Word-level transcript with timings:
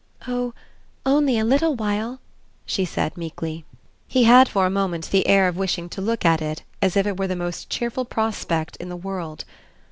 "Oh 0.27 0.55
only 1.05 1.37
a 1.37 1.45
little 1.45 1.75
while," 1.75 2.21
she 2.65 2.85
said 2.85 3.15
meekly. 3.15 3.65
He 4.07 4.23
had 4.23 4.49
for 4.49 4.65
a 4.65 4.69
moment 4.71 5.11
the 5.11 5.27
air 5.27 5.47
of 5.47 5.57
wishing 5.57 5.89
to 5.89 6.01
look 6.01 6.25
at 6.25 6.41
it 6.41 6.63
as 6.81 6.97
if 6.97 7.05
it 7.05 7.17
were 7.19 7.27
the 7.27 7.35
most 7.35 7.69
cheerful 7.69 8.05
prospect 8.05 8.77
in 8.77 8.89
the 8.89 8.97
world. 8.97 9.45